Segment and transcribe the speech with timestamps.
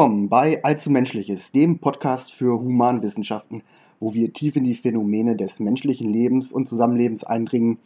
[0.00, 3.62] Willkommen bei Allzu Menschliches, dem Podcast für Humanwissenschaften,
[3.98, 7.76] wo wir tief in die Phänomene des menschlichen Lebens und Zusammenlebens eindringen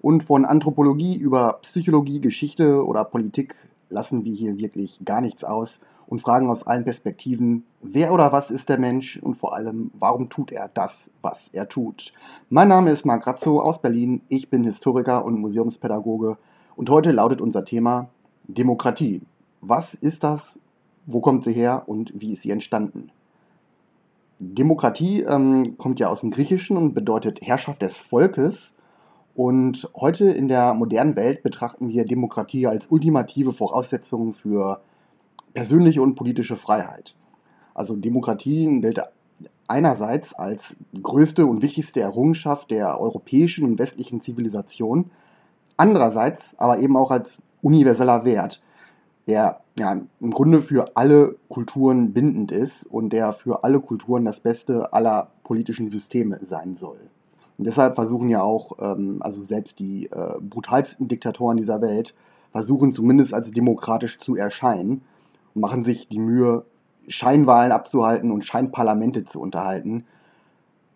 [0.00, 3.56] und von Anthropologie über Psychologie, Geschichte oder Politik
[3.88, 8.52] lassen wir hier wirklich gar nichts aus und fragen aus allen Perspektiven, wer oder was
[8.52, 12.12] ist der Mensch und vor allem, warum tut er das, was er tut.
[12.50, 16.38] Mein Name ist Marc Razzo aus Berlin, ich bin Historiker und Museumspädagoge
[16.76, 18.10] und heute lautet unser Thema
[18.46, 19.22] Demokratie.
[19.60, 20.60] Was ist das?
[21.06, 23.10] Wo kommt sie her und wie ist sie entstanden?
[24.40, 28.74] Demokratie ähm, kommt ja aus dem Griechischen und bedeutet Herrschaft des Volkes
[29.34, 34.80] und heute in der modernen Welt betrachten wir Demokratie als ultimative Voraussetzung für
[35.54, 37.14] persönliche und politische Freiheit.
[37.74, 39.00] Also Demokratie gilt
[39.66, 45.10] einerseits als größte und wichtigste Errungenschaft der europäischen und westlichen Zivilisation,
[45.76, 48.62] andererseits aber eben auch als universeller Wert,
[49.26, 54.40] der ja, im Grunde für alle Kulturen bindend ist und der für alle Kulturen das
[54.40, 56.98] Beste aller politischen Systeme sein soll.
[57.58, 62.14] Und deshalb versuchen ja auch, ähm, also selbst die äh, brutalsten Diktatoren dieser Welt,
[62.52, 65.02] versuchen zumindest als demokratisch zu erscheinen
[65.54, 66.64] und machen sich die Mühe,
[67.08, 70.04] Scheinwahlen abzuhalten und Scheinparlamente zu unterhalten,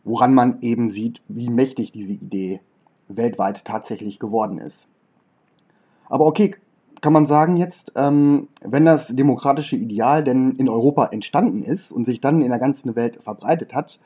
[0.05, 2.61] woran man eben sieht, wie mächtig diese Idee
[3.09, 4.89] weltweit tatsächlich geworden ist.
[6.09, 6.55] Aber okay,
[7.01, 12.07] kann man sagen jetzt, ähm, wenn das demokratische Ideal denn in Europa entstanden ist und
[12.07, 14.01] sich dann in der ganzen Welt verbreitet hat,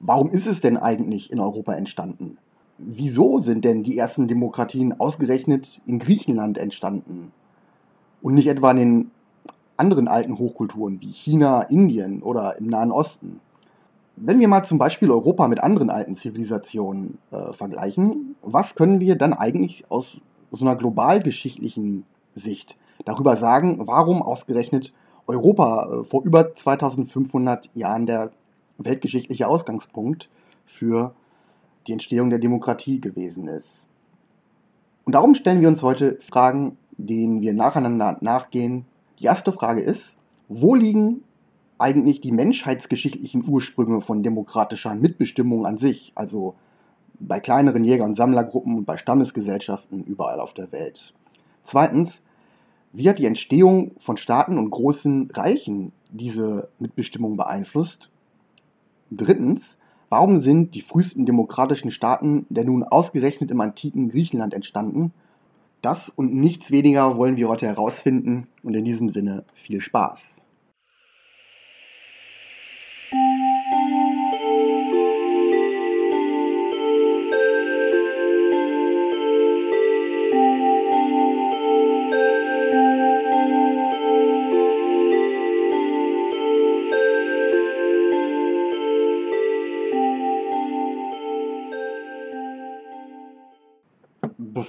[0.00, 2.38] warum ist es denn eigentlich in Europa entstanden?
[2.78, 7.32] Wieso sind denn die ersten Demokratien ausgerechnet in Griechenland entstanden
[8.22, 9.10] und nicht etwa in den
[9.76, 13.40] anderen alten Hochkulturen wie China, Indien oder im Nahen Osten?
[14.14, 19.16] Wenn wir mal zum Beispiel Europa mit anderen alten Zivilisationen äh, vergleichen, was können wir
[19.16, 22.04] dann eigentlich aus so einer globalgeschichtlichen
[22.34, 24.92] Sicht darüber sagen, warum ausgerechnet
[25.26, 28.30] Europa äh, vor über 2500 Jahren der
[28.78, 30.28] weltgeschichtliche Ausgangspunkt
[30.64, 31.14] für
[31.86, 33.88] die Entstehung der Demokratie gewesen ist.
[35.04, 38.84] Und darum stellen wir uns heute Fragen, denen wir nacheinander nachgehen.
[39.20, 41.22] Die erste Frage ist, wo liegen
[41.78, 46.54] eigentlich die menschheitsgeschichtlichen Ursprünge von demokratischer Mitbestimmung an sich, also
[47.20, 51.14] bei kleineren Jäger- und Sammlergruppen und bei Stammesgesellschaften überall auf der Welt?
[51.62, 52.22] Zweitens,
[52.92, 58.10] wie hat die Entstehung von Staaten und großen Reichen diese Mitbestimmung beeinflusst?
[59.10, 65.12] Drittens, warum sind die frühesten demokratischen Staaten denn nun ausgerechnet im antiken Griechenland entstanden?
[65.82, 70.42] Das und nichts weniger wollen wir heute herausfinden und in diesem Sinne viel Spaß.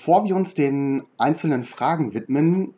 [0.10, 2.74] Bevor wir uns den einzelnen Fragen widmen,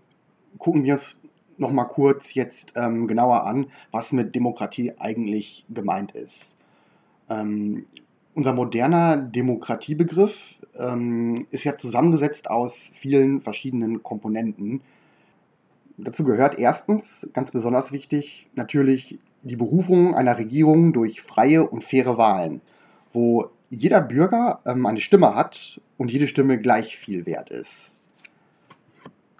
[0.58, 1.22] gucken wir uns
[1.58, 6.58] noch mal kurz jetzt ähm, genauer an, was mit Demokratie eigentlich gemeint ist.
[7.30, 7.86] Ähm,
[8.36, 14.82] unser moderner Demokratiebegriff ähm, ist ja zusammengesetzt aus vielen verschiedenen Komponenten.
[15.98, 22.18] Dazu gehört erstens, ganz besonders wichtig, natürlich die Berufung einer Regierung durch freie und faire
[22.18, 22.60] Wahlen,
[23.14, 27.96] wo jeder Bürger ähm, eine Stimme hat und jede Stimme gleich viel wert ist.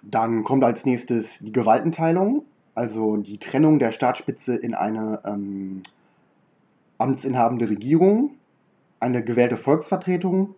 [0.02, 2.44] Dann kommt als nächstes die Gewaltenteilung,
[2.74, 5.82] also die Trennung der Staatsspitze in eine ähm,
[6.98, 8.30] amtsinhabende Regierung,
[9.00, 10.54] eine gewählte Volksvertretung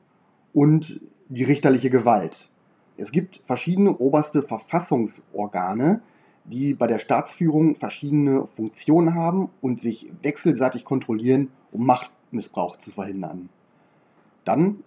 [0.52, 2.48] und die richterliche Gewalt.
[2.96, 6.00] Es gibt verschiedene oberste Verfassungsorgane,
[6.44, 13.48] die bei der Staatsführung verschiedene Funktionen haben und sich wechselseitig kontrollieren, um Machtmissbrauch zu verhindern.
[14.44, 14.82] Dann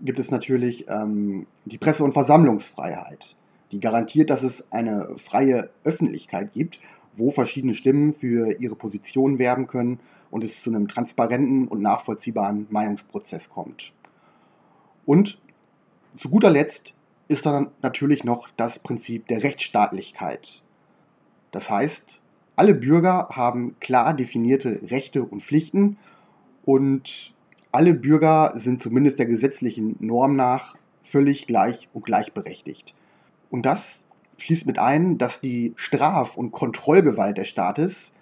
[0.00, 3.36] gibt es natürlich ähm, die Presse- und Versammlungsfreiheit,
[3.72, 6.80] die garantiert, dass es eine freie Öffentlichkeit gibt,
[7.14, 10.00] wo verschiedene Stimmen für ihre Position werben können
[10.30, 13.92] und es zu einem transparenten und nachvollziehbaren Meinungsprozess kommt.
[15.06, 15.40] Und
[16.12, 16.96] zu guter Letzt
[17.28, 20.62] ist dann natürlich noch das Prinzip der Rechtsstaatlichkeit.
[21.50, 22.20] Das heißt,
[22.56, 25.96] alle Bürger haben klar definierte Rechte und Pflichten
[26.64, 27.32] und
[27.72, 32.94] alle Bürger sind zumindest der gesetzlichen Norm nach völlig gleich und gleichberechtigt.
[33.50, 34.04] Und das
[34.38, 38.12] schließt mit ein, dass die Straf- und Kontrollgewalt des Staates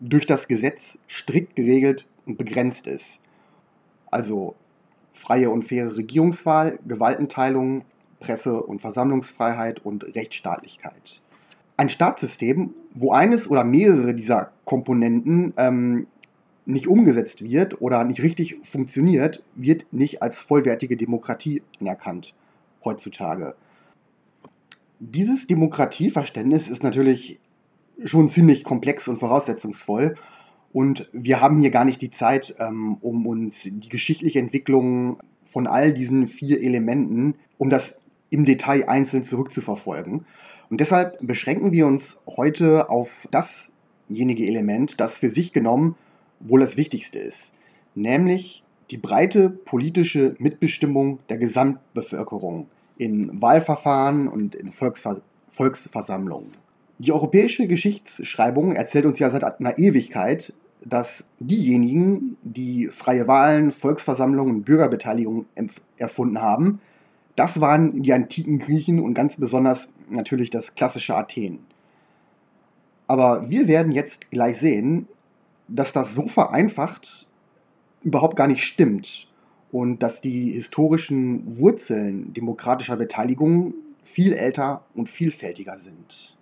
[0.00, 3.22] durch das Gesetz strikt geregelt und begrenzt ist.
[4.10, 4.54] Also
[5.12, 7.84] freie und faire Regierungswahl, Gewaltenteilung,
[8.20, 11.20] Presse- und Versammlungsfreiheit und Rechtsstaatlichkeit.
[11.76, 16.06] Ein Staatssystem, wo eines oder mehrere dieser Komponenten ähm,
[16.66, 22.34] nicht umgesetzt wird oder nicht richtig funktioniert, wird nicht als vollwertige Demokratie anerkannt
[22.84, 23.54] heutzutage.
[24.98, 27.38] Dieses Demokratieverständnis ist natürlich
[28.04, 30.16] schon ziemlich komplex und voraussetzungsvoll
[30.72, 35.66] und wir haben hier gar nicht die Zeit, ähm, um uns die geschichtliche Entwicklung von
[35.66, 40.24] all diesen vier Elementen, um das im Detail einzeln zurückzuverfolgen.
[40.68, 45.94] Und deshalb beschränken wir uns heute auf dasjenige Element, das für sich genommen
[46.40, 47.54] wohl das Wichtigste ist,
[47.94, 52.68] nämlich die breite politische Mitbestimmung der Gesamtbevölkerung
[52.98, 56.50] in Wahlverfahren und in Volksver Volksversammlungen.
[56.98, 60.54] Die europäische Geschichtsschreibung erzählt uns ja seit einer Ewigkeit,
[60.84, 65.46] dass diejenigen, die freie Wahlen, Volksversammlungen und Bürgerbeteiligung
[65.98, 66.80] erfunden haben,
[67.36, 71.60] das waren die antiken Griechen und ganz besonders natürlich das klassische Athen.
[73.06, 75.06] Aber wir werden jetzt gleich sehen,
[75.68, 77.26] dass das so vereinfacht
[78.02, 79.28] überhaupt gar nicht stimmt
[79.72, 86.36] und dass die historischen Wurzeln demokratischer Beteiligung viel älter und vielfältiger sind.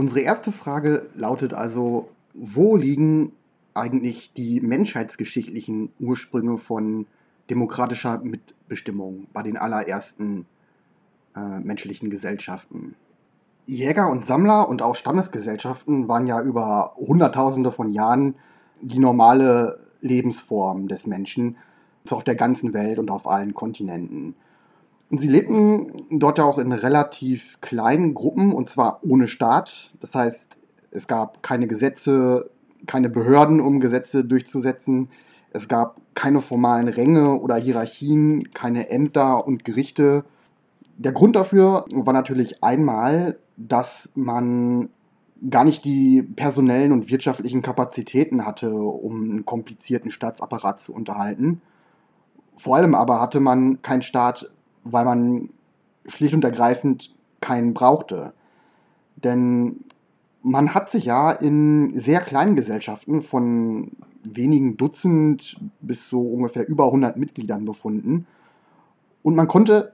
[0.00, 3.32] Unsere erste Frage lautet also, wo liegen
[3.74, 7.06] eigentlich die menschheitsgeschichtlichen Ursprünge von
[7.50, 10.46] demokratischer Mitbestimmung bei den allerersten
[11.36, 12.94] äh, menschlichen Gesellschaften?
[13.66, 18.36] Jäger und Sammler und auch Stammesgesellschaften waren ja über Hunderttausende von Jahren
[18.80, 21.58] die normale Lebensform des Menschen,
[22.06, 24.34] so auf der ganzen Welt und auf allen Kontinenten.
[25.10, 29.90] Und sie lebten dort ja auch in relativ kleinen Gruppen und zwar ohne Staat.
[30.00, 30.56] Das heißt,
[30.92, 32.48] es gab keine Gesetze,
[32.86, 35.08] keine Behörden, um Gesetze durchzusetzen.
[35.52, 40.24] Es gab keine formalen Ränge oder Hierarchien, keine Ämter und Gerichte.
[40.96, 44.90] Der Grund dafür war natürlich einmal, dass man
[45.48, 51.62] gar nicht die personellen und wirtschaftlichen Kapazitäten hatte, um einen komplizierten Staatsapparat zu unterhalten.
[52.54, 54.52] Vor allem aber hatte man keinen Staat
[54.84, 55.50] weil man
[56.06, 58.32] schlicht und ergreifend keinen brauchte.
[59.16, 59.84] Denn
[60.42, 63.92] man hat sich ja in sehr kleinen Gesellschaften von
[64.22, 68.26] wenigen Dutzend bis so ungefähr über 100 Mitgliedern befunden.
[69.22, 69.92] Und man konnte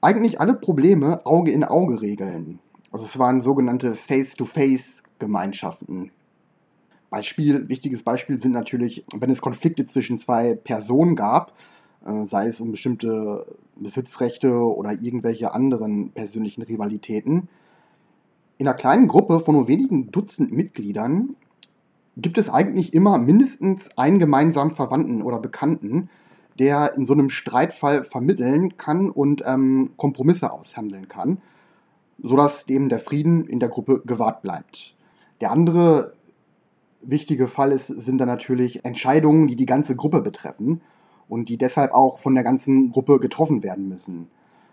[0.00, 2.58] eigentlich alle Probleme Auge in Auge regeln.
[2.92, 6.10] Also es waren sogenannte Face-to-Face-Gemeinschaften.
[7.08, 11.54] Beispiel, wichtiges Beispiel sind natürlich, wenn es Konflikte zwischen zwei Personen gab,
[12.02, 13.44] sei es um bestimmte
[13.76, 17.48] Besitzrechte oder irgendwelche anderen persönlichen Rivalitäten.
[18.58, 21.36] In einer kleinen Gruppe von nur wenigen Dutzend Mitgliedern
[22.16, 26.10] gibt es eigentlich immer mindestens einen gemeinsamen Verwandten oder Bekannten,
[26.58, 31.40] der in so einem Streitfall vermitteln kann und ähm, Kompromisse aushandeln kann,
[32.22, 34.96] sodass dem der Frieden in der Gruppe gewahrt bleibt.
[35.40, 36.12] Der andere
[37.00, 40.82] wichtige Fall ist, sind dann natürlich Entscheidungen, die die ganze Gruppe betreffen
[41.30, 44.28] und die deshalb auch von der ganzen Gruppe getroffen werden müssen.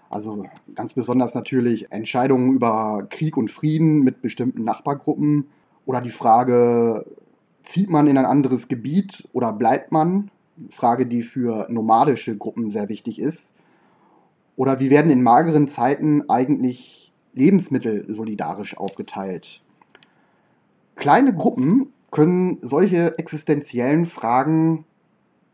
[0.09, 5.47] Also ganz besonders natürlich Entscheidungen über Krieg und Frieden mit bestimmten Nachbargruppen
[5.85, 7.05] oder die Frage,
[7.63, 10.31] zieht man in ein anderes Gebiet oder bleibt man?
[10.69, 13.55] Frage, die für nomadische Gruppen sehr wichtig ist.
[14.55, 19.61] Oder wie werden in mageren Zeiten eigentlich Lebensmittel solidarisch aufgeteilt?
[20.95, 24.85] Kleine Gruppen können solche existenziellen Fragen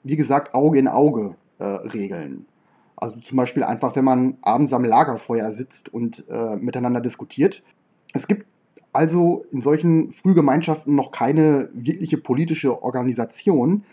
[0.03, 2.45] wie gesagt, Auge in Auge äh, regeln.
[2.95, 7.63] Also zum Beispiel einfach, wenn man abends am Lagerfeuer sitzt und äh, miteinander diskutiert.
[8.13, 8.45] Es gibt
[8.93, 13.83] also in solchen Frühgemeinschaften noch keine wirkliche politische Organisation,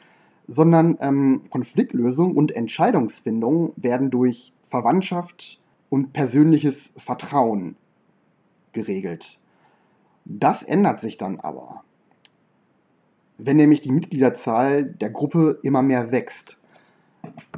[0.46, 7.76] sondern ähm, Konfliktlösung und Entscheidungsfindung werden durch Verwandtschaft und persönliches Vertrauen
[8.72, 9.40] geregelt.
[10.24, 11.82] Das ändert sich dann aber
[13.44, 16.60] wenn nämlich die Mitgliederzahl der Gruppe immer mehr wächst.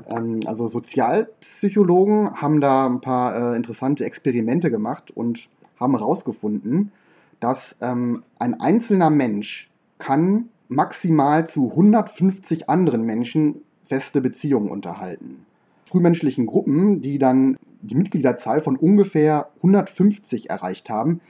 [0.08, 5.48] Ähm, also Sozialpsychologen haben da ein paar äh, interessante Experimente gemacht und
[5.78, 6.92] haben herausgefunden,
[7.40, 15.44] dass ähm, ein einzelner Mensch kann maximal zu 150 anderen Menschen feste Beziehungen unterhalten.
[15.84, 21.20] Frühmenschlichen Gruppen, die dann die Mitgliederzahl von ungefähr 150 erreicht haben,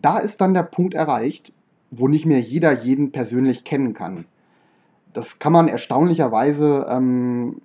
[0.00, 1.52] da ist dann der Punkt erreicht,
[1.90, 4.26] wo nicht mehr jeder jeden persönlich kennen kann.
[5.12, 7.60] Das kann man erstaunlicherweise ähm,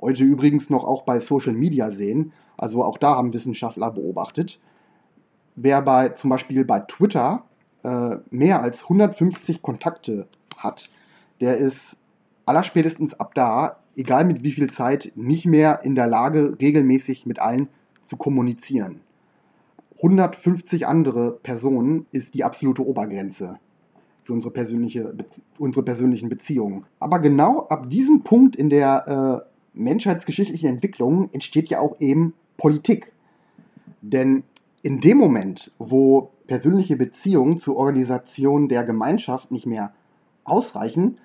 [0.00, 2.32] heute übrigens noch auch bei Social Media sehen.
[2.56, 4.60] Also auch da haben Wissenschaftler beobachtet.
[5.56, 7.44] Wer bei zum Beispiel bei Twitter
[7.82, 10.90] äh, mehr als 150 Kontakte hat,
[11.40, 11.98] der ist
[12.46, 17.40] allerspätestens ab da, egal mit wie viel Zeit, nicht mehr in der Lage, regelmäßig mit
[17.40, 17.68] allen
[18.00, 19.00] zu kommunizieren.
[19.98, 23.58] 150 andere Personen ist die absolute Obergrenze
[24.22, 25.14] für unsere, persönliche,
[25.58, 26.84] unsere persönlichen Beziehungen.
[27.00, 33.12] Aber genau ab diesem Punkt in der äh, menschheitsgeschichtlichen Entwicklung entsteht ja auch eben Politik.
[34.02, 34.44] Denn
[34.82, 39.92] in dem Moment, wo persönliche Beziehungen zur Organisation der Gemeinschaft nicht mehr
[40.44, 41.18] ausreichen,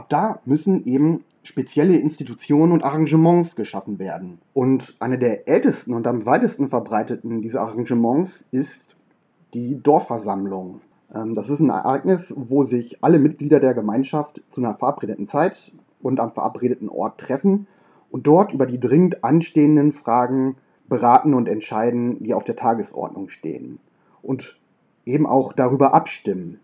[0.00, 4.38] ab da müssen eben spezielle Institutionen und Arrangements geschaffen werden.
[4.54, 8.96] Und eine der ältesten und am weitesten verbreiteten dieser Arrangements ist
[9.52, 10.80] die Dorfversammlung.
[11.14, 15.72] Ähm, das ist ein Ereignis, wo sich alle Mitglieder der Gemeinschaft zu einer verabredeten Zeit
[16.00, 17.66] und am verabredeten Ort treffen
[18.10, 20.56] und dort über die dringend anstehenden Fragen
[20.88, 23.80] beraten und entscheiden, die auf der Tagesordnung stehen.
[24.22, 24.58] Und
[25.04, 26.58] eben auch darüber abstimmen.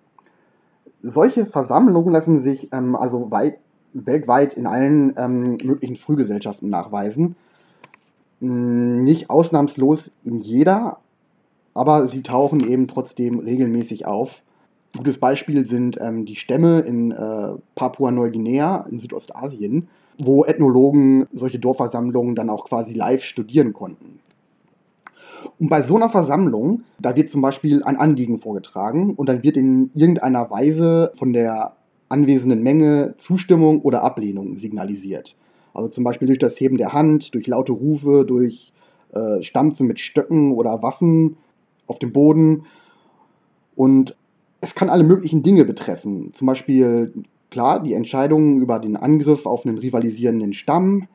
[1.08, 3.60] Solche Versammlungen lassen sich ähm, also weit,
[3.92, 7.36] weltweit in allen ähm, möglichen Frühgesellschaften nachweisen.
[8.40, 10.98] Hm, nicht ausnahmslos in jeder,
[11.75, 14.42] aber sie tauchen eben trotzdem regelmäßig auf.
[14.96, 19.86] Gutes Beispiel sind ähm, die Stämme in äh, Papua-Neuguinea in Südostasien,
[20.18, 24.18] wo Ethnologen solche Dorfversammlungen dann auch quasi live studieren konnten.
[25.59, 29.57] Und bei so einer Versammlung, da wird zum Beispiel ein Anliegen vorgetragen und dann wird
[29.57, 31.76] in irgendeiner Weise von der
[32.09, 35.37] anwesenden Menge Zustimmung oder Ablehnung signalisiert.
[35.75, 38.73] Also zum Beispiel durch das Heben der Hand, durch laute Rufe, durch
[39.12, 41.37] äh, Stampfen mit Stöcken oder Waffen
[41.87, 42.64] auf dem Boden.
[43.75, 44.16] Und
[44.61, 46.33] es kann alle möglichen Dinge betreffen.
[46.33, 47.12] Zum Beispiel,
[47.50, 51.09] klar, die Entscheidung über den Angriff auf einen rivalisierenden Stamm,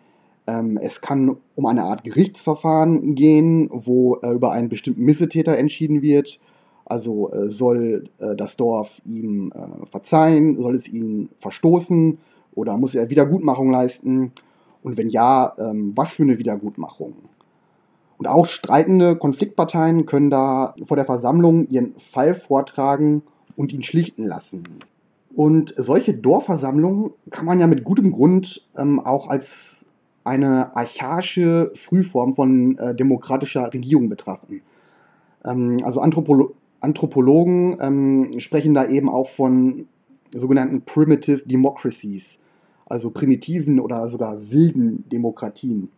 [0.48, 6.02] ähm, es kann um eine Art Gerichtsverfahren gehen, wo äh, über einen bestimmten Missetäter entschieden
[6.02, 6.40] wird.
[6.86, 12.18] Also äh, soll äh, das Dorf ihm äh, verzeihen, soll es ihn verstoßen
[12.56, 14.32] oder muss er Wiedergutmachung leisten?
[14.84, 17.14] Und wenn ja, ähm, was für eine Wiedergutmachung?
[18.18, 23.24] Und auch streitende Konfliktparteien können da vor der Versammlung ihren Fall vortragen
[23.56, 24.64] und ihn schlichten lassen.
[25.34, 29.81] Und solche Dorfversammlungen kann man ja mit gutem Grund ähm, auch als
[30.24, 34.62] eine archaische Frühform von äh, demokratischer Regierung betrachten.
[35.46, 39.88] Ähm, also Anthropolo Anthropologen ähm, sprechen da eben auch von
[40.34, 42.40] sogenannten Primitive Democracies,
[42.88, 45.90] also primitiven oder sogar wilden Demokratien.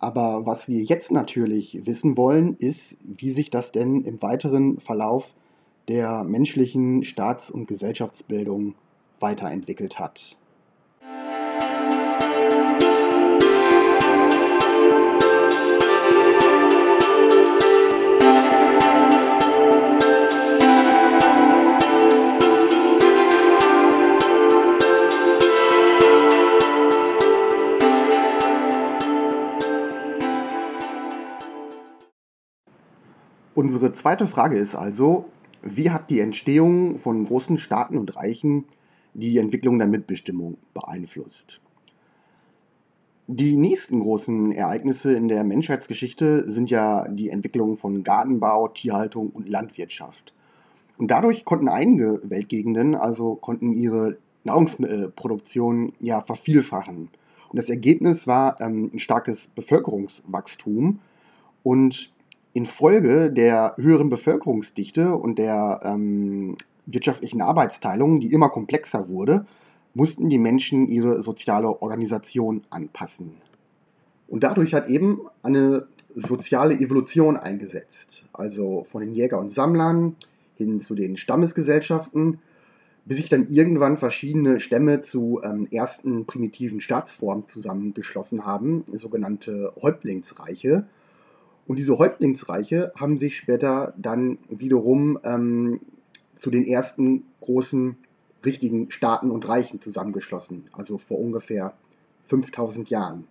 [0.00, 5.34] Aber was wir jetzt natürlich wissen wollen, ist, wie sich das denn im weiteren Verlauf
[5.86, 8.74] der menschlichen Staats- und Gesellschaftsbildung
[9.20, 10.38] weiterentwickelt hat.
[34.00, 35.26] Zweite Frage ist also,
[35.62, 38.64] wie hat die Entstehung von großen Staaten und Reichen
[39.12, 41.60] die Entwicklung der Mitbestimmung beeinflusst?
[43.26, 49.50] Die nächsten großen Ereignisse in der Menschheitsgeschichte sind ja die Entwicklung von Gartenbau, Tierhaltung und
[49.50, 50.32] Landwirtschaft.
[50.96, 57.10] Und dadurch konnten einige Weltgegenden, also konnten ihre Nahrungsmittelproduktion ja vervielfachen.
[57.50, 61.00] Und das Ergebnis war ähm, ein starkes Bevölkerungswachstum
[61.62, 62.12] und
[62.52, 69.46] Infolge der höheren Bevölkerungsdichte und der ähm, wirtschaftlichen Arbeitsteilung, die immer komplexer wurde,
[69.94, 73.32] mussten die Menschen ihre soziale Organisation anpassen.
[74.28, 78.24] Und dadurch hat eben eine soziale Evolution eingesetzt.
[78.32, 80.16] Also von den Jäger und Sammlern
[80.56, 82.38] hin zu den Stammesgesellschaften,
[83.04, 90.86] bis sich dann irgendwann verschiedene Stämme zu ähm, ersten primitiven Staatsformen zusammengeschlossen haben, sogenannte Häuptlingsreiche,
[91.70, 95.78] und diese Häuptlingsreiche haben sich später dann wiederum ähm,
[96.34, 97.94] zu den ersten großen
[98.44, 101.74] richtigen Staaten und Reichen zusammengeschlossen, also vor ungefähr
[102.24, 103.22] 5000 Jahren.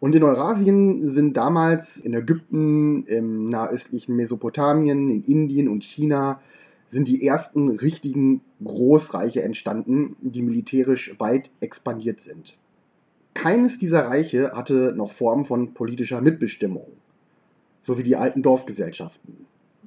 [0.00, 6.40] Und in Eurasien sind damals in Ägypten, im nahöstlichen Mesopotamien, in Indien und China
[6.88, 12.58] sind die ersten richtigen Großreiche entstanden, die militärisch weit expandiert sind.
[13.32, 16.88] Keines dieser Reiche hatte noch Form von politischer Mitbestimmung
[17.84, 19.46] so wie die alten Dorfgesellschaften.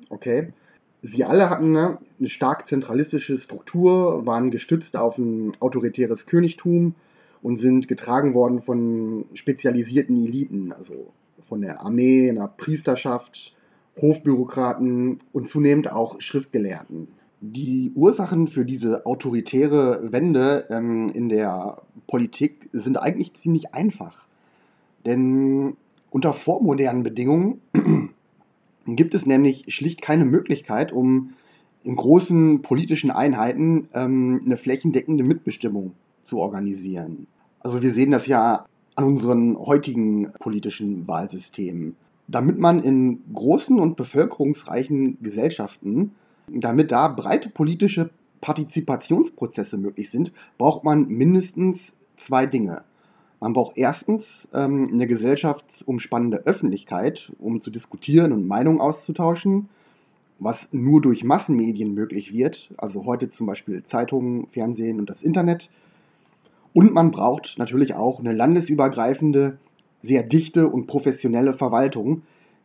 [0.10, 0.54] Okay?
[1.02, 6.96] Sie alle hatten ne, eine stark zentralistische Struktur, waren gestützt auf ein autoritäres Königtum
[7.42, 11.12] und sind getragen worden von spezialisierten Eliten, also
[11.42, 13.56] von der Armee, einer Priesterschaft,
[14.00, 17.08] Hofbürokraten und zunehmend auch Schriftgelehrten.
[17.42, 24.26] Die Ursachen für diese autoritäre Wende ähm, in der Politik sind eigentlich ziemlich einfach.
[25.06, 25.78] Denn
[26.18, 27.62] unter vormodernen Bedingungen
[28.88, 31.36] gibt es nämlich schlicht keine Möglichkeit, um
[31.84, 35.94] in großen politischen Einheiten ähm, eine flächendeckende Mitbestimmung
[36.24, 37.28] zu organisieren.
[37.60, 38.64] Also wir sehen das ja
[38.96, 41.96] an unseren heutigen politischen Wahlsystemen.
[42.28, 46.14] Damit man in großen und bevölkerungsreichen Gesellschaften,
[46.48, 48.10] damit da breite politische
[48.42, 52.84] Partizipationsprozesse möglich sind, braucht man mindestens zwei Dinge.
[53.40, 59.70] Man braucht erstens ähm, eine gesellschaftsumspannende Öffentlichkeit, um zu diskutieren und Meinungen auszutauschen,
[60.40, 65.72] was nur durch Massenmedien möglich wird, also heute zum Beispiel Zeitungen, Fernsehen und das Internet.
[66.74, 69.58] Und man braucht natürlich auch eine landesübergreifende,
[70.02, 72.22] sehr dichte und professionelle Verwaltung,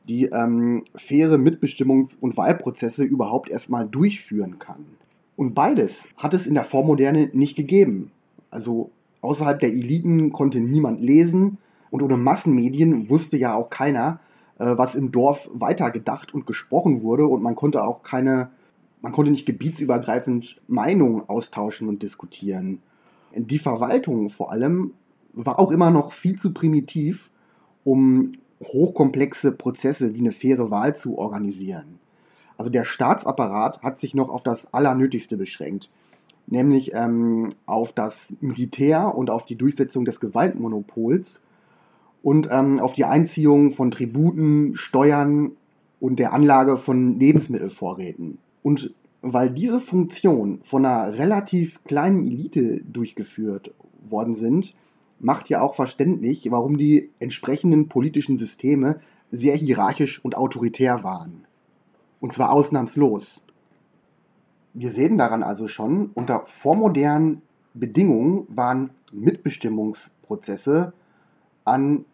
[0.09, 4.85] die ähm, faire Mitbestimmungs- und Wahlprozesse überhaupt erstmal durchführen kann.
[5.37, 8.11] Und beides hat es in der Vormoderne nicht gegeben.
[8.51, 8.91] Also
[9.23, 11.59] außerhalb der Eliten konnte niemand lesen
[11.91, 14.21] und ohne Massenmedien wusste ja auch keiner,
[14.59, 18.51] äh, was im Dorf weitergedacht und gesprochen wurde und man konnte auch keine,
[19.01, 22.81] man konnte nicht gebietsübergreifend Meinungen austauschen und diskutieren.
[23.35, 24.93] Die Verwaltung vor allem
[25.33, 27.31] war auch immer noch viel zu primitiv,
[27.85, 31.99] um hochkomplexe Prozesse wie eine faire Wahl zu organisieren.
[32.59, 35.91] Also der Staatsapparat hat sich noch auf das Allernötigste beschränkt
[36.47, 41.43] nämlich ähm, auf das Militär und auf die Durchsetzung des Gewaltmonopols
[42.23, 45.53] und ähm, auf die Einziehung von Tributen, Steuern
[46.01, 48.39] und der Anlage von Lebensmittelvorräten.
[48.63, 53.73] Und weil diese Funktionen von einer relativ kleinen Elite durchgeführt
[54.09, 54.75] worden sind,
[55.21, 58.99] macht ja auch verständlich, warum die entsprechenden politischen Systeme
[59.31, 61.45] sehr hierarchisch und autoritär waren.
[62.21, 63.43] Und zwar ausnahmslos.
[64.75, 67.43] Wir sehen daran also schon, unter vormodernen
[67.75, 70.93] Bedingungen waren Mitbestimmungsprozesse
[71.65, 72.05] an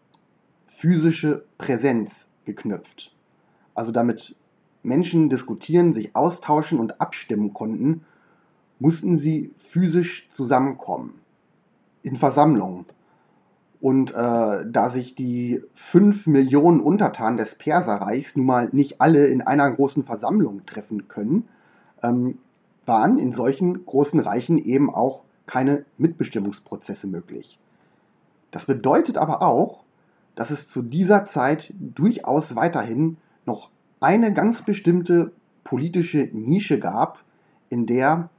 [0.65, 3.15] physische Präsenz geknüpft.
[3.73, 4.35] Also damit
[4.83, 8.05] Menschen diskutieren, sich austauschen und abstimmen konnten,
[8.77, 11.19] mussten sie physisch zusammenkommen.
[12.01, 12.85] In Versammlungen.
[13.81, 19.41] Und äh, da sich die fünf Millionen Untertanen des Perserreichs nun mal nicht alle in
[19.41, 21.47] einer großen Versammlung treffen können,
[22.03, 22.39] ähm,
[22.89, 27.57] waren in solchen großen Reichen eben auch keine Mitbestimmungsprozesse möglich.
[28.51, 29.85] Das bedeutet aber auch,
[30.35, 33.69] dass es zu dieser Zeit durchaus weiterhin noch
[34.01, 35.31] eine ganz bestimmte
[35.63, 37.23] politische Nische gab,
[37.69, 38.29] in der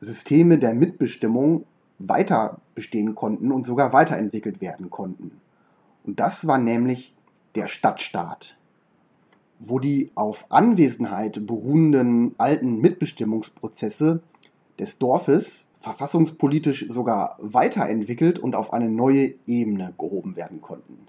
[0.00, 1.64] Systeme der Mitbestimmung
[1.98, 5.40] weiter bestehen konnten und sogar weiterentwickelt werden konnten.
[6.04, 7.14] Und das war nämlich
[7.54, 8.56] der Stadtstaat
[9.64, 14.22] wo die auf Anwesenheit beruhenden alten Mitbestimmungsprozesse
[14.78, 21.06] des Dorfes verfassungspolitisch sogar weiterentwickelt und auf eine neue Ebene gehoben werden konnten.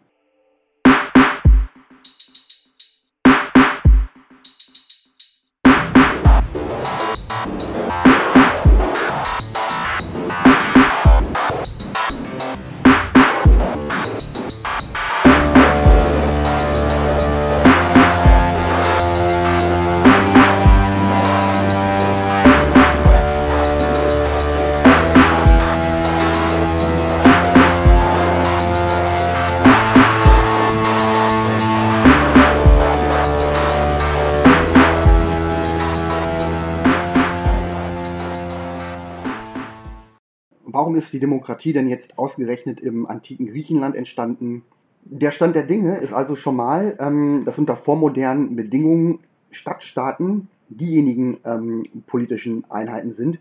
[41.14, 44.64] Die Demokratie denn jetzt ausgerechnet im antiken Griechenland entstanden?
[45.06, 49.20] Der Stand der Dinge ist also schon mal, ähm, dass unter vormodernen Bedingungen
[49.52, 53.40] Stadtstaaten diejenigen ähm, politischen Einheiten sind,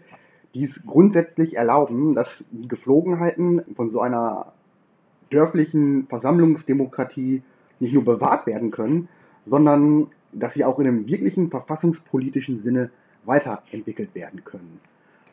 [0.54, 4.52] die es grundsätzlich erlauben, dass die Geflogenheiten von so einer
[5.30, 7.42] dörflichen Versammlungsdemokratie
[7.80, 9.08] nicht nur bewahrt werden können,
[9.44, 12.90] sondern dass sie auch in einem wirklichen verfassungspolitischen Sinne
[13.24, 14.80] weiterentwickelt werden können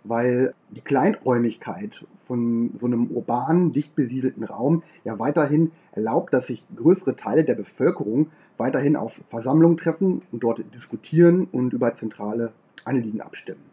[0.04, 6.66] weil die Kleinräumigkeit von so einem urbanen, dicht besiedelten Raum ja weiterhin erlaubt, dass sich
[6.76, 12.52] größere Teile der Bevölkerung weiterhin auf Versammlungen treffen und dort diskutieren und über zentrale
[12.86, 13.64] Anliegen abstimmen.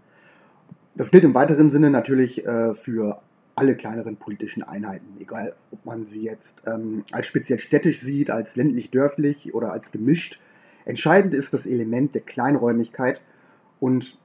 [0.94, 3.20] Das gilt im weiteren Sinne natürlich äh, für
[3.54, 8.56] alle kleineren politischen Einheiten, egal ob man sie jetzt ähm, als speziell städtisch sieht, als
[8.56, 10.40] ländlich-dörflich oder als gemischt.
[10.84, 13.22] Entscheidend ist das Element der Kleinräumigkeit
[13.80, 14.18] und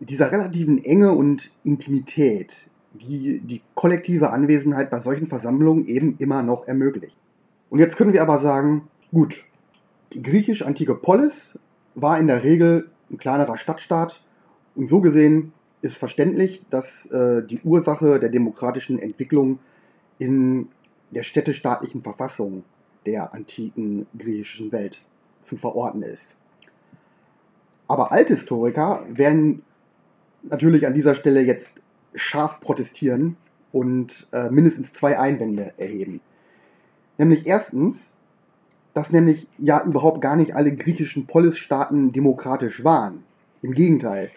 [0.00, 6.66] dieser relativen Enge und Intimität, die die kollektive Anwesenheit bei solchen Versammlungen eben immer noch
[6.66, 7.16] ermöglicht.
[7.68, 9.44] Und jetzt können wir aber sagen, gut,
[10.12, 11.58] die griechisch-antike Polis
[11.94, 14.22] war in der Regel ein kleinerer Stadtstaat
[14.74, 19.58] und so gesehen ist verständlich, dass äh, die Ursache der demokratischen Entwicklung
[20.18, 20.68] in
[21.10, 22.64] der städtestaatlichen Verfassung
[23.06, 25.02] der antiken griechischen Welt
[25.42, 26.38] zu verorten ist.
[27.88, 29.62] Aber Althistoriker werden
[30.42, 31.82] natürlich an dieser Stelle jetzt
[32.14, 33.36] scharf protestieren
[33.72, 36.20] und äh, mindestens zwei Einwände erheben.
[37.18, 38.16] Nämlich erstens,
[38.94, 43.22] dass nämlich ja überhaupt gar nicht alle griechischen Polisstaaten demokratisch waren.
[43.62, 44.30] Im Gegenteil,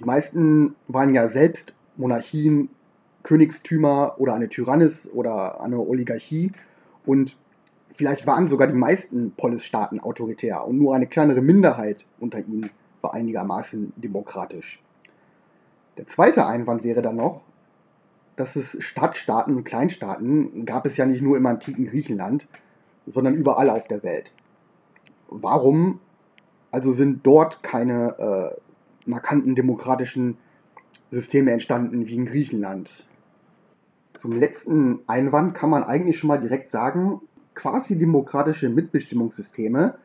[0.00, 2.70] die meisten waren ja selbst Monarchien,
[3.24, 6.52] Königstümer oder eine Tyrannis oder eine Oligarchie
[7.04, 7.36] und
[7.92, 12.70] vielleicht waren sogar die meisten Polisstaaten autoritär und nur eine kleinere Minderheit unter ihnen
[13.02, 14.80] war einigermaßen demokratisch.
[15.98, 17.44] Der zweite Einwand wäre dann noch,
[18.36, 22.48] dass es Stadtstaaten und Kleinstaaten gab es ja nicht nur im antiken Griechenland,
[23.06, 24.32] sondern überall auf der Welt.
[25.28, 25.98] Warum
[26.70, 30.38] also sind dort keine äh, markanten demokratischen
[31.10, 33.08] Systeme entstanden wie in Griechenland?
[34.12, 37.20] Zum letzten Einwand kann man eigentlich schon mal direkt sagen,
[37.54, 39.98] quasi demokratische Mitbestimmungssysteme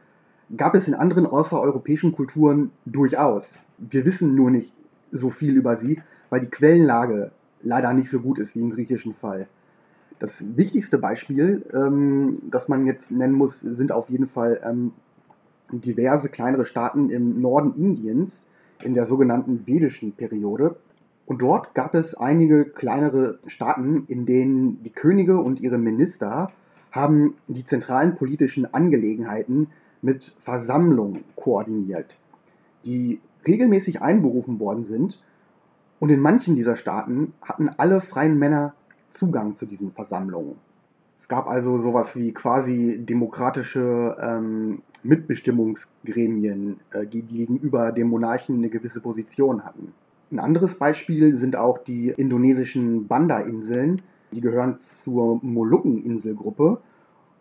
[0.57, 3.65] gab es in anderen außereuropäischen Kulturen durchaus.
[3.77, 4.73] Wir wissen nur nicht
[5.13, 9.13] so viel über sie, weil die Quellenlage leider nicht so gut ist wie im griechischen
[9.13, 9.47] Fall.
[10.19, 14.91] Das wichtigste Beispiel, ähm, das man jetzt nennen muss, sind auf jeden Fall ähm,
[15.71, 18.47] diverse kleinere Staaten im Norden Indiens
[18.83, 20.75] in der sogenannten vedischen Periode.
[21.25, 26.51] Und dort gab es einige kleinere Staaten, in denen die Könige und ihre Minister
[26.91, 29.67] haben die zentralen politischen Angelegenheiten
[30.01, 32.17] mit Versammlungen koordiniert,
[32.85, 35.21] die regelmäßig einberufen worden sind.
[35.99, 38.73] Und in manchen dieser Staaten hatten alle freien Männer
[39.09, 40.55] Zugang zu diesen Versammlungen.
[41.15, 48.69] Es gab also sowas wie quasi demokratische ähm, Mitbestimmungsgremien, äh, die gegenüber dem Monarchen eine
[48.69, 49.93] gewisse Position hatten.
[50.31, 54.01] Ein anderes Beispiel sind auch die indonesischen Banda-Inseln.
[54.31, 56.81] Die gehören zur Molukken-Inselgruppe.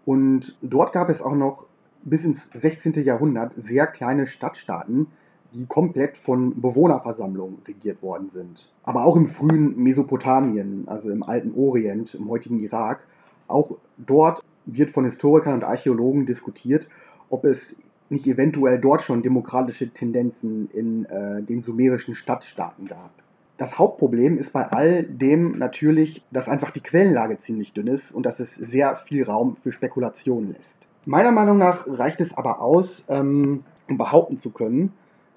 [0.04, 1.66] Und dort gab es auch noch
[2.04, 3.02] bis ins 16.
[3.04, 5.06] Jahrhundert sehr kleine Stadtstaaten,
[5.54, 8.70] die komplett von Bewohnerversammlungen regiert worden sind.
[8.82, 13.06] Aber auch im frühen Mesopotamien, also im alten Orient, im heutigen Irak,
[13.48, 16.88] auch dort wird von Historikern und Archäologen diskutiert,
[17.28, 23.10] ob es nicht eventuell dort schon demokratische Tendenzen in äh, den sumerischen Stadtstaaten gab.
[23.56, 28.26] Das Hauptproblem ist bei all dem natürlich, dass einfach die Quellenlage ziemlich dünn ist und
[28.26, 30.78] dass es sehr viel Raum für Spekulationen lässt.
[31.04, 34.92] Meiner Meinung nach reicht es aber aus, ähm, um behaupten zu können,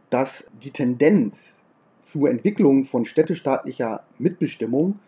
[0.10, 1.64] dass die Tendenz
[2.02, 5.00] zur Entwicklung von städtestaatlicher Mitbestimmung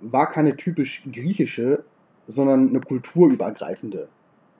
[0.00, 1.84] war keine typisch griechische,
[2.24, 4.08] sondern eine kulturübergreifende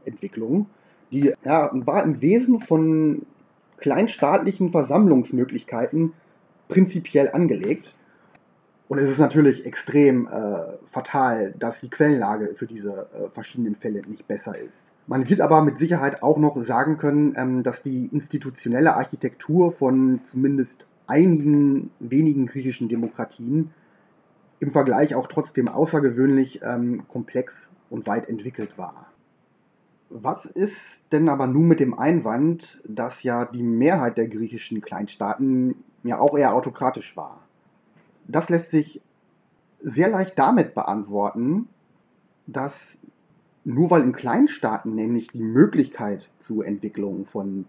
[0.05, 0.67] Entwicklung.
[1.11, 3.23] Die ja, war im Wesen von
[3.79, 6.13] kleinstaatlichen Versammlungsmöglichkeiten
[6.69, 7.95] prinzipiell angelegt.
[8.91, 14.03] Und es ist natürlich extrem äh, fatal, dass die Quellenlage für diese äh, verschiedenen Fälle
[14.09, 14.91] nicht besser ist.
[15.07, 20.25] Man wird aber mit Sicherheit auch noch sagen können, ähm, dass die institutionelle Architektur von
[20.25, 23.71] zumindest einigen wenigen griechischen Demokratien
[24.59, 29.07] im Vergleich auch trotzdem außergewöhnlich ähm, komplex und weit entwickelt war.
[30.09, 35.77] Was ist denn aber nun mit dem Einwand, dass ja die Mehrheit der griechischen Kleinstaaten
[36.03, 37.47] ja auch eher autokratisch war?
[38.31, 39.01] Das lässt sich
[39.79, 41.69] sehr leicht damit beantworten,
[42.47, 42.99] dass
[43.65, 47.67] nur weil in Kleinstaaten nämlich die Möglichkeit zur Entwicklung von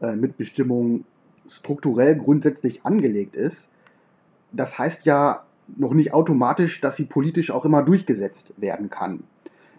[0.00, 1.04] äh, Mitbestimmung
[1.48, 3.70] strukturell grundsätzlich angelegt ist,
[4.52, 5.44] das heißt ja
[5.76, 9.24] noch nicht automatisch, dass sie politisch auch immer durchgesetzt werden kann.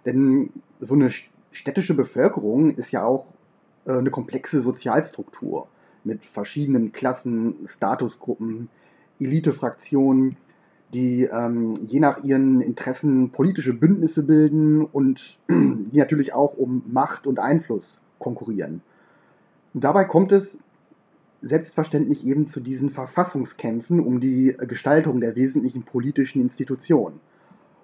[0.06, 1.10] Denn so eine
[1.52, 3.26] städtische Bevölkerung ist ja auch
[3.86, 5.68] äh, eine komplexe Sozialstruktur
[6.04, 8.70] mit verschiedenen Klassen, Statusgruppen,
[9.20, 10.36] Elitefraktionen,
[10.94, 17.28] die ähm, je nach ihren Interessen politische Bündnisse bilden und die natürlich auch um Macht
[17.28, 18.82] und Einfluss konkurrieren.
[19.74, 20.60] Und dabei kommt es
[21.42, 27.20] selbstverständlich eben zu diesen Verfassungskämpfen um die Gestaltung der wesentlichen politischen Institutionen.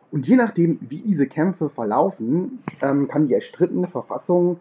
[0.09, 4.59] Und je nachdem, wie diese Kämpfe verlaufen, ähm, kann die erstrittene Verfassung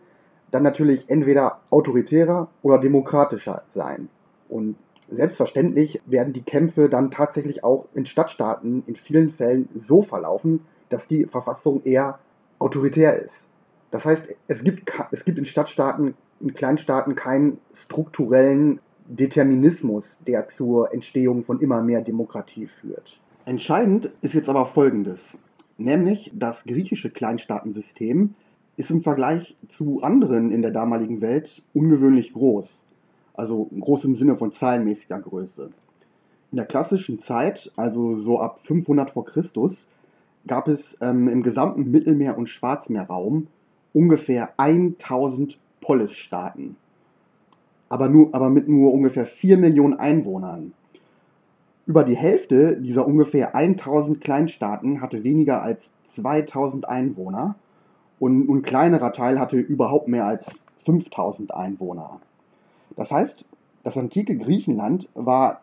[0.51, 4.09] dann natürlich entweder autoritärer oder demokratischer sein.
[4.49, 4.77] Und
[5.11, 11.09] Selbstverständlich werden die Kämpfe dann tatsächlich auch in Stadtstaaten in vielen Fällen so verlaufen, dass
[11.09, 12.21] die Verfassung eher
[12.61, 13.49] autoritär ist.
[13.91, 20.95] Das heißt, es gibt, es gibt in Stadtstaaten, in Kleinstaaten keinen strukturellen Determinismus, der zur
[20.95, 23.21] Entstehung von immer mehr Demokratie führt.
[23.47, 25.39] Entscheidend ist jetzt aber Folgendes,
[25.77, 28.35] nämlich das griechische Kleinstaatensystem
[28.77, 32.85] ist im Vergleich zu anderen in der damaligen Welt ungewöhnlich groß,
[33.41, 35.71] also groß im Sinne von zahlenmäßiger Größe.
[36.53, 39.89] In der klassischen Zeit, also so ab 500 vor Christus,
[40.47, 43.47] gab es ähm, im gesamten Mittelmeer- und Schwarzmeerraum
[43.93, 46.77] ungefähr 1000 Polisstaaten,
[47.89, 50.73] aber, nur, aber mit nur ungefähr 4 Millionen Einwohnern.
[51.87, 57.57] Über die Hälfte dieser ungefähr 1000 Kleinstaaten hatte weniger als 2000 Einwohner
[58.19, 62.21] und ein kleinerer Teil hatte überhaupt mehr als 5000 Einwohner.
[62.97, 63.47] Das heißt,
[63.85, 65.61] das antike Griechenland war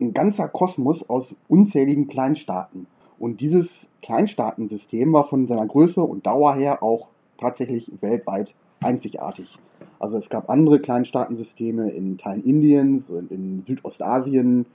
[0.00, 2.86] ein ganzer Kosmos aus unzähligen Kleinstaaten.
[3.18, 9.58] Und dieses Kleinstaatensystem war von seiner Größe und Dauer her auch tatsächlich weltweit einzigartig.
[9.98, 14.66] Also es gab andere Kleinstaatensysteme in Teilen Indiens und in Südostasien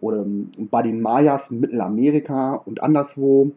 [0.00, 0.24] oder
[0.70, 3.52] bei den Mayas in Mittelamerika und anderswo.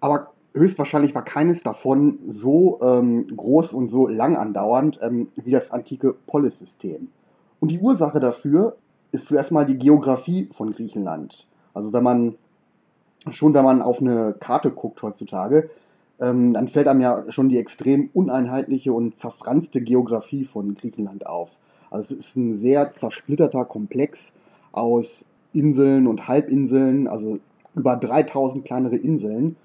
[0.00, 5.70] Aber höchstwahrscheinlich war keines davon so ähm, groß und so lang andauernd ähm, wie das
[5.70, 7.08] antike Polis-System.
[7.60, 8.76] Und die Ursache dafür
[9.12, 11.46] ist zuerst mal die Geografie von Griechenland.
[11.74, 12.34] Also wenn man
[13.30, 15.68] schon wenn man auf eine Karte guckt heutzutage,
[16.20, 21.58] ähm, dann fällt einem ja schon die extrem uneinheitliche und zerfranste Geografie von Griechenland auf.
[21.90, 24.34] Also es ist ein sehr zersplitterter Komplex
[24.72, 27.38] aus Inseln und Halbinseln, also
[27.74, 29.56] über 3000 kleinere Inseln.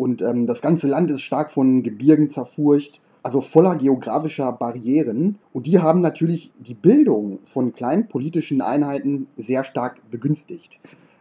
[0.00, 5.38] Und ähm, das ganze Land ist stark von Gebirgen zerfurcht, also voller geografischer Barrieren.
[5.52, 10.80] Und die haben natürlich die Bildung von kleinen politischen Einheiten sehr stark begünstigt.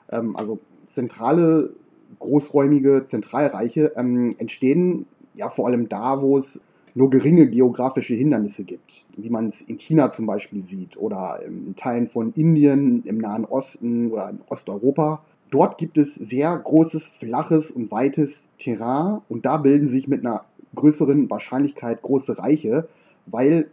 [0.09, 1.71] Ähm, also zentrale,
[2.19, 6.61] großräumige Zentralreiche ähm, entstehen ja vor allem da, wo es
[6.95, 11.75] nur geringe geografische Hindernisse gibt, wie man es in China zum Beispiel sieht oder in
[11.75, 15.21] Teilen von Indien, im Nahen Osten oder in Osteuropa.
[15.49, 20.45] Dort gibt es sehr großes, flaches und weites Terrain und da bilden sich mit einer
[20.75, 22.87] größeren Wahrscheinlichkeit große Reiche,
[23.25, 23.69] weil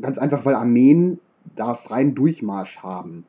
[0.00, 1.18] ganz einfach, weil Armeen
[1.56, 3.24] da freien Durchmarsch haben.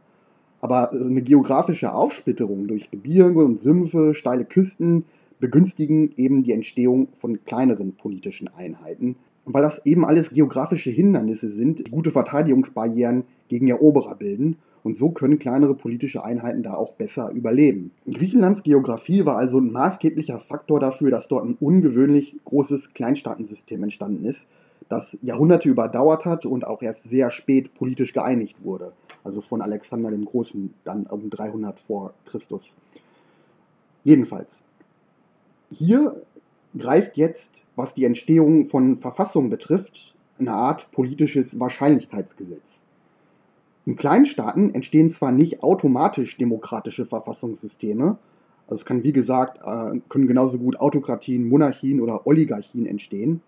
[0.62, 5.06] Aber äh, eine geografische Aufsplitterung durch Gebirge und Sümpfe, steile Küsten
[5.40, 11.88] begünstigen eben die Entstehung von kleineren politischen Einheiten, weil das eben alles geografische Hindernisse sind,
[11.88, 14.58] die gute Verteidigungsbarrieren gegen Eroberer bilden.
[14.84, 17.92] Und so können kleinere politische Einheiten da auch besser überleben.
[18.06, 24.26] Griechenlands Geografie war also ein maßgeblicher Faktor dafür, dass dort ein ungewöhnlich großes Kleinstaatensystem entstanden
[24.26, 24.48] ist,
[24.88, 30.12] das Jahrhunderte überdauert hat und auch erst sehr spät politisch geeinigt wurde also von Alexander
[30.12, 32.78] dem Großen, dann um 300 vor Christus.
[34.04, 34.64] Jedenfalls,
[35.72, 36.22] hier
[36.78, 42.86] greift jetzt, was die Entstehung von Verfassungen betrifft, eine Art politisches Wahrscheinlichkeitsgesetz.
[43.90, 48.20] In Kleinstaaten entstehen zwar nicht automatisch demokratische Verfassungssysteme,
[48.68, 53.42] also es kann wie gesagt, äh, können genauso gut Autokratien, Monarchien oder Oligarchien entstehen,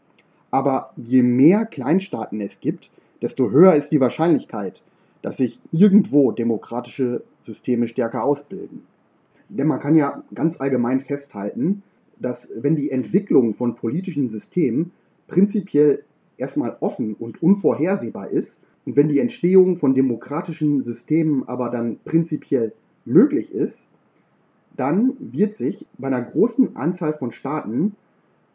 [0.50, 2.90] aber je mehr Kleinstaaten es gibt,
[3.22, 4.82] desto höher ist die Wahrscheinlichkeit,
[5.22, 8.82] dass sich irgendwo demokratische Systeme stärker ausbilden.
[9.48, 11.84] Denn man kann ja ganz allgemein festhalten,
[12.20, 14.92] dass wenn die Entwicklung von politischen Systemen
[15.28, 16.04] prinzipiell
[16.38, 22.74] erstmal offen und unvorhersehbar ist und wenn die Entstehung von demokratischen Systemen aber dann prinzipiell
[23.06, 23.90] möglich ist,
[24.76, 27.96] dann wird sich bei einer großen Anzahl von Staaten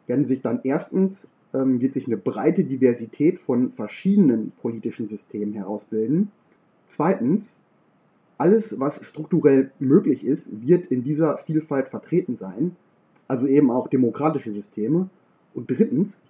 [0.07, 6.31] werden sich dann erstens ähm, wird sich eine breite Diversität von verschiedenen politischen Systemen herausbilden
[6.87, 7.63] Zweitens,
[8.37, 12.75] alles, was strukturell möglich ist, wird in dieser Vielfalt vertreten sein,
[13.27, 15.09] also eben auch demokratische Systeme.
[15.53, 16.23] Und drittens,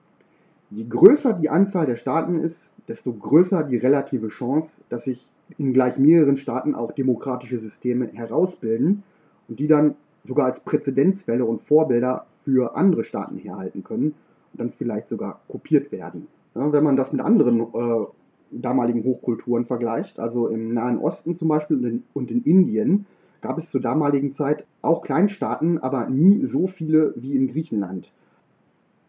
[0.72, 5.74] je größer die Anzahl der Staaten ist, desto größer die relative Chance, dass sich in
[5.74, 9.04] gleich mehreren Staaten auch demokratische Systeme herausbilden
[9.48, 14.14] und die dann sogar als Präzedenzfälle und Vorbilder für andere Staaten herhalten können
[14.54, 16.28] und dann vielleicht sogar kopiert werden.
[16.54, 18.06] Ja, wenn man das mit anderen äh,
[18.52, 23.06] damaligen Hochkulturen vergleicht, also im Nahen Osten zum Beispiel und in, und in Indien,
[23.42, 28.12] gab es zur damaligen Zeit auch Kleinstaaten, aber nie so viele wie in Griechenland.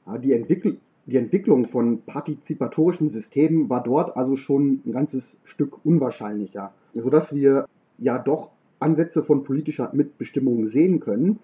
[0.07, 5.83] Ja, die, Entwickl die Entwicklung von partizipatorischen Systemen war dort also schon ein ganzes Stück
[5.83, 7.64] unwahrscheinlicher, sodass wir
[7.97, 11.38] ja doch Ansätze von politischer Mitbestimmung sehen können,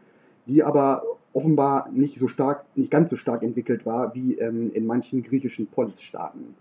[0.46, 4.84] die aber offenbar nicht so stark, nicht ganz so stark entwickelt war wie ähm, in
[4.84, 6.54] manchen griechischen Polisstaaten.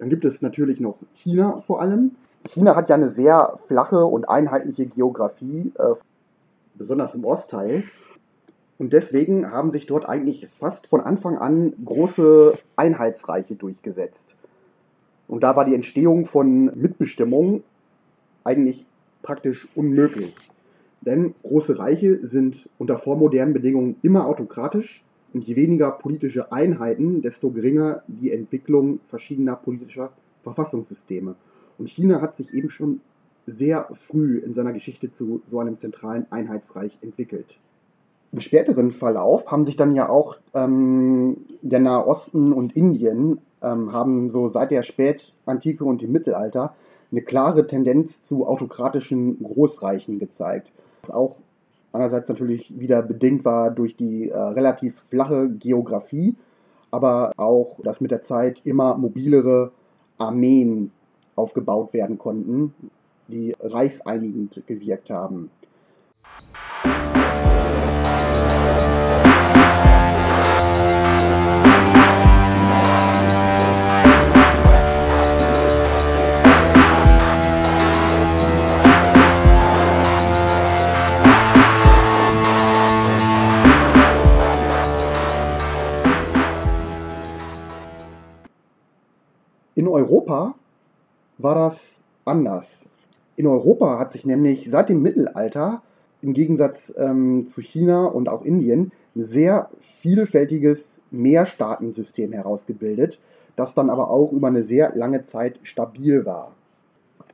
[0.00, 2.16] Dann gibt es natürlich noch China vor allem.
[2.44, 5.94] China hat ja eine sehr flache und einheitliche Geografie, äh,
[6.74, 7.84] besonders im Ostteil.
[8.80, 14.36] Und deswegen haben sich dort eigentlich fast von Anfang an große Einheitsreiche durchgesetzt.
[15.28, 17.62] Und da war die Entstehung von Mitbestimmung
[18.42, 18.86] eigentlich
[19.20, 20.34] praktisch unmöglich.
[21.02, 27.50] Denn große Reiche sind unter vormodernen Bedingungen immer autokratisch und je weniger politische Einheiten, desto
[27.50, 30.10] geringer die Entwicklung verschiedener politischer
[30.42, 31.34] Verfassungssysteme.
[31.76, 33.02] Und China hat sich eben schon
[33.44, 37.58] sehr früh in seiner Geschichte zu so einem zentralen Einheitsreich entwickelt.
[38.32, 43.92] Im späteren Verlauf haben sich dann ja auch ähm, der Nahe Osten und Indien ähm,
[43.92, 46.74] haben so seit der Spätantike und dem Mittelalter
[47.10, 50.70] eine klare Tendenz zu autokratischen Großreichen gezeigt.
[51.02, 51.38] Was auch
[51.92, 56.36] einerseits natürlich wieder bedingt war durch die äh, relativ flache Geografie,
[56.92, 59.72] aber auch, dass mit der Zeit immer mobilere
[60.18, 60.92] Armeen
[61.34, 62.74] aufgebaut werden konnten,
[63.28, 65.50] die reichseinigend gewirkt haben.
[90.00, 90.54] Europa
[91.36, 92.88] war das anders.
[93.36, 95.82] In Europa hat sich nämlich seit dem Mittelalter
[96.22, 103.20] im Gegensatz ähm, zu China und auch Indien ein sehr vielfältiges Mehrstaatensystem herausgebildet,
[103.56, 106.52] das dann aber auch über eine sehr lange Zeit stabil war.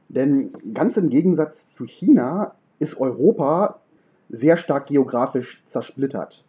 [0.08, 3.80] Denn ganz im Gegensatz zu China ist Europa
[4.28, 6.44] sehr stark geografisch zersplittert,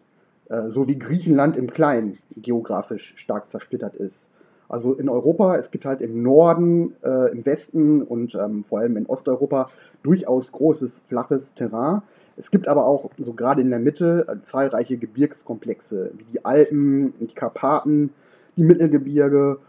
[0.49, 4.31] äh, so wie Griechenland im Kleinen geografisch stark zersplittert ist.
[4.69, 8.97] Also in Europa, es gibt halt im Norden, äh, im Westen und ähm, vor allem
[8.97, 9.69] in Osteuropa
[10.03, 12.01] durchaus großes, flaches Terrain.
[12.35, 17.13] Es gibt aber auch, so gerade in der Mitte, äh, zahlreiche Gebirgskomplexe, wie die Alpen,
[17.19, 18.11] die Karpaten,
[18.57, 19.59] die Mittelgebirge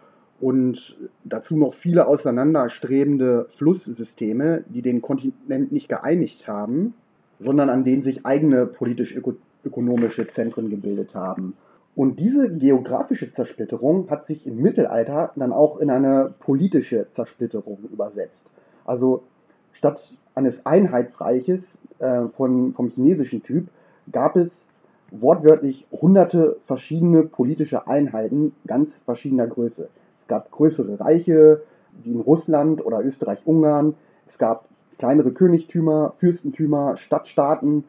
[0.41, 6.95] und dazu noch viele auseinanderstrebende Flusssysteme, die den Kontinent nicht geeinigt haben,
[7.39, 11.55] sondern an denen sich eigene politisch-ökonomische Zentren gebildet haben.
[11.99, 18.53] Und diese geografische Zersplitterung hat sich im Mittelalter dann auch in eine politische Zersplitterung übersetzt.
[18.85, 19.25] Also
[19.73, 23.67] statt eines Einheitsreiches äh, von, vom chinesischen Typ
[24.13, 24.71] gab es
[25.11, 29.89] wortwörtlich hunderte verschiedene politische Einheiten ganz verschiedener Größe.
[30.17, 31.63] Es gab größere Reiche
[32.05, 33.97] wie in Russland oder Österreich-Ungarn.
[34.25, 37.83] Es gab kleinere Königtümer, Fürstentümer, Stadtstaaten,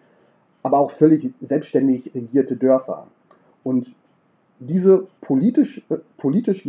[0.63, 3.06] aber auch völlig selbstständig regierte Dörfer.
[3.69, 3.95] Und
[4.58, 6.65] diese politisch-geografische politisch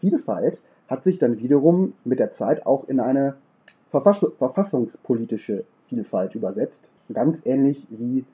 [0.00, 3.36] Vielfalt hat sich dann wiederum mit der Zeit auch in eine
[3.90, 8.24] Verfass verfassungspolitische Vielfalt übersetzt, ganz ähnlich wie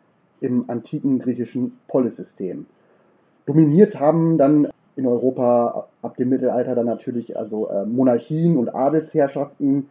[0.41, 2.65] im antiken griechischen Polissystem.
[3.45, 9.91] Dominiert haben dann in Europa ab dem Mittelalter dann natürlich also äh, Monarchien und Adelsherrschaften,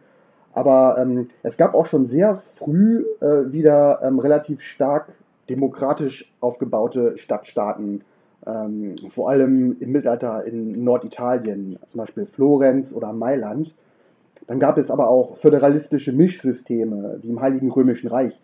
[0.54, 5.16] aber ähm, es gab auch schon sehr früh äh, wieder ähm, relativ stark
[5.48, 8.02] demokratisch aufgebaute Stadtstaaten,
[8.46, 13.74] ähm, vor allem im Mittelalter in Norditalien, zum Beispiel Florenz oder Mailand.
[14.46, 18.40] Dann gab es aber auch föderalistische Mischsysteme, wie im Heiligen Römischen Reich.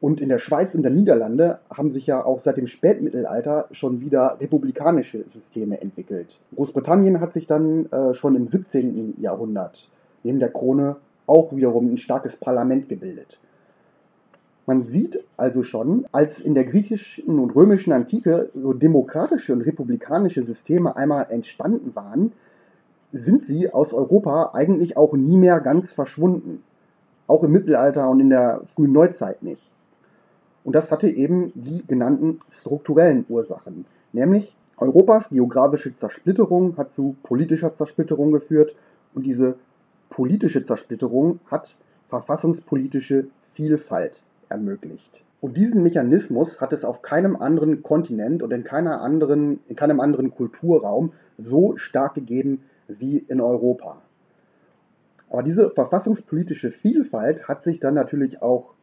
[0.00, 4.00] Und in der Schweiz und der Niederlande haben sich ja auch seit dem Spätmittelalter schon
[4.00, 6.40] wieder republikanische Systeme entwickelt.
[6.56, 9.14] Großbritannien hat sich dann äh, schon im 17.
[9.18, 9.90] Jahrhundert
[10.24, 13.40] neben der Krone auch wiederum ein starkes Parlament gebildet.
[14.64, 20.44] Man sieht also schon, als in der griechischen und römischen Antike so demokratische und republikanische
[20.44, 22.32] Systeme einmal entstanden waren,
[23.10, 26.62] sind sie aus Europa eigentlich auch nie mehr ganz verschwunden.
[27.26, 29.72] Auch im Mittelalter und in der frühen Neuzeit nicht.
[30.62, 33.84] Und das hatte eben die genannten strukturellen Ursachen.
[34.12, 38.76] Nämlich Europas geografische Zersplitterung hat zu politischer Zersplitterung geführt
[39.14, 39.56] und diese
[40.08, 41.76] politische Zersplitterung hat
[42.06, 44.22] verfassungspolitische Vielfalt
[44.52, 45.24] ermöglicht.
[45.40, 49.98] Und diesen Mechanismus hat es auf keinem anderen Kontinent und in, keiner anderen, in keinem
[49.98, 54.00] anderen Kulturraum so stark gegeben wie in Europa.
[55.30, 58.74] Aber diese verfassungspolitische Vielfalt hat sich dann natürlich auch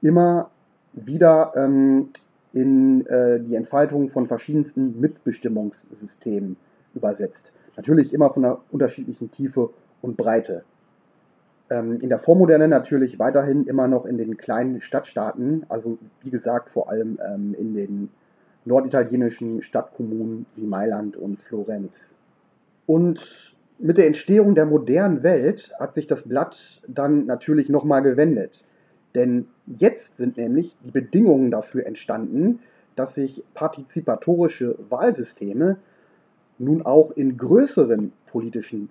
[0.00, 0.50] immer
[0.92, 2.10] wieder ähm,
[2.52, 6.56] in äh, die Entfaltung von verschiedensten Mitbestimmungssystemen
[6.94, 7.52] übersetzt.
[7.76, 9.70] Natürlich immer von einer unterschiedlichen Tiefe
[10.02, 10.64] und Breite.
[11.70, 16.68] Ähm, in der Vormoderne natürlich weiterhin immer noch in den kleinen Stadtstaaten, also wie gesagt
[16.68, 18.08] vor allem ähm, in den
[18.64, 22.18] norditalienischen Stadtkommunen wie Mailand und Florenz.
[22.86, 28.64] Und mit der Entstehung der modernen Welt hat sich das Blatt dann natürlich nochmal gewendet.
[29.14, 32.60] Denn jetzt sind nämlich die Bedingungen dafür entstanden,
[32.96, 35.78] dass sich partizipatorische Wahlsysteme
[36.58, 38.90] nun auch in größeren politischen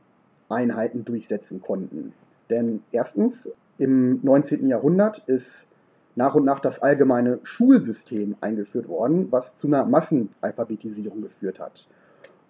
[0.50, 2.14] Einheiten durchsetzen konnten.
[2.50, 4.68] Denn erstens, im 19.
[4.68, 5.68] Jahrhundert ist
[6.16, 11.88] nach und nach das allgemeine Schulsystem eingeführt worden, was zu einer Massenalphabetisierung geführt hat.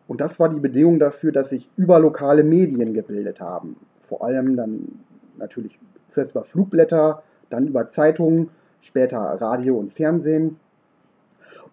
[0.07, 3.75] Und das war die Bedingung dafür, dass sich überlokale Medien gebildet haben.
[3.99, 4.99] Vor allem dann
[5.37, 5.77] natürlich
[6.07, 7.21] zuerst über Flugblätter,
[7.51, 8.49] dann über Zeitungen,
[8.81, 10.59] später Radio und Fernsehen.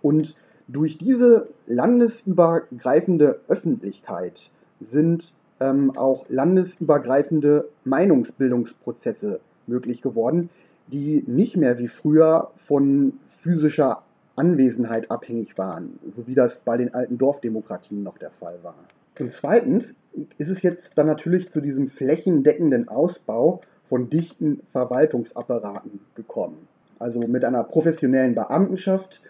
[0.02, 0.36] Und
[0.68, 4.50] durch diese landesübergreifende Öffentlichkeit
[4.80, 10.50] sind ähm, auch landesübergreifende Meinungsbildungsprozesse möglich geworden,
[10.88, 14.02] die nicht mehr wie früher von physischer
[14.36, 18.76] Anwesenheit abhängig waren, so wie das bei den alten Dorfdemokratien noch der Fall war.
[19.18, 19.98] Und zweitens
[20.36, 26.68] ist es jetzt dann natürlich zu diesem flächendeckenden Ausbau von dichten Verwaltungsapparaten gekommen.
[26.98, 29.22] Also mit einer professionellen Beamtenschaft,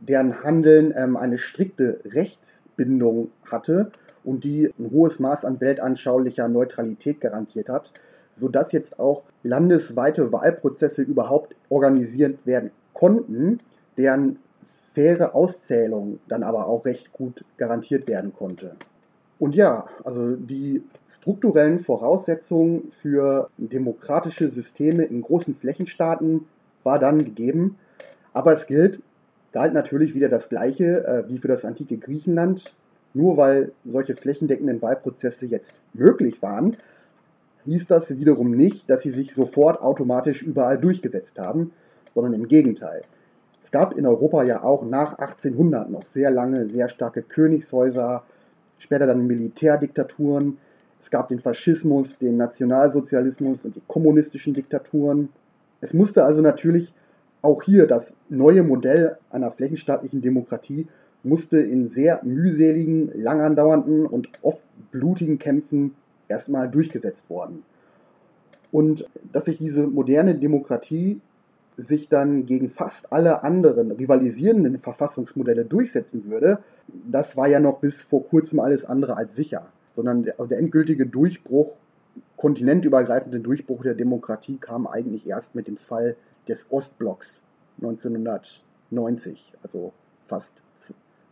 [0.00, 3.92] deren Handeln ähm, eine strikte Rechtsbindung hatte
[4.24, 7.92] und die ein hohes Maß an weltanschaulicher Neutralität garantiert hat,
[8.34, 13.60] sodass jetzt auch landesweite Wahlprozesse überhaupt organisiert werden konnten,
[13.96, 18.76] deren faire Auszählung dann aber auch recht gut garantiert werden konnte.
[19.38, 26.46] Und ja, also die strukturellen Voraussetzungen für demokratische Systeme in großen Flächenstaaten
[26.84, 27.78] war dann gegeben.
[28.34, 29.00] Aber es gilt,
[29.52, 32.76] galt natürlich wieder das Gleiche äh, wie für das antike Griechenland.
[33.12, 36.76] Nur weil solche flächendeckenden Wahlprozesse jetzt möglich waren,
[37.64, 41.72] hieß das wiederum nicht, dass sie sich sofort automatisch überall durchgesetzt haben,
[42.14, 43.02] sondern im Gegenteil.
[43.62, 48.24] Es gab in Europa ja auch nach 1800 noch sehr lange, sehr starke Königshäuser,
[48.78, 50.58] später dann Militärdiktaturen.
[51.00, 55.28] Es gab den Faschismus, den Nationalsozialismus und die kommunistischen Diktaturen.
[55.80, 56.92] Es musste also natürlich
[57.42, 60.88] auch hier das neue Modell einer flächenstaatlichen Demokratie
[61.22, 65.94] musste in sehr mühseligen, lang andauernden und oft blutigen Kämpfen
[66.28, 67.62] erstmal durchgesetzt worden.
[68.72, 71.20] Und dass sich diese moderne Demokratie
[71.76, 76.58] sich dann gegen fast alle anderen rivalisierenden Verfassungsmodelle durchsetzen würde,
[77.10, 79.66] das war ja noch bis vor kurzem alles andere als sicher.
[79.96, 81.76] Sondern der, also der endgültige Durchbruch,
[82.36, 86.16] kontinentübergreifende Durchbruch der Demokratie kam eigentlich erst mit dem Fall
[86.48, 87.42] des Ostblocks
[87.78, 89.92] 1990, also
[90.26, 90.62] fast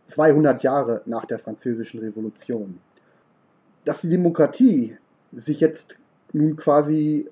[0.09, 2.79] 200 Jahre nach der Französischen Revolution.
[3.85, 4.97] Dass die Demokratie
[5.31, 5.97] sich jetzt
[6.33, 7.29] nun quasi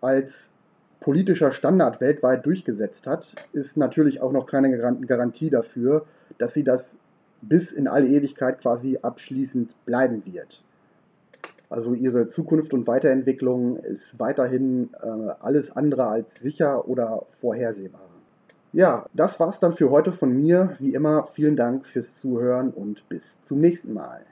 [0.00, 0.54] als
[1.00, 6.04] politischer Standard weltweit durchgesetzt hat, ist natürlich auch noch keine Garantie dafür,
[6.38, 6.96] dass sie das
[7.42, 10.64] bis in alle Ewigkeit quasi abschließend bleiben wird.
[11.68, 15.06] Also ihre Zukunft und Weiterentwicklung ist weiterhin äh,
[15.40, 18.15] alles andere als sicher oder vorhersehbar.
[18.72, 20.74] Ja, das war's dann für heute von mir.
[20.78, 24.24] Wie immer, vielen Dank fürs Zuhören und bis zum nächsten Mal.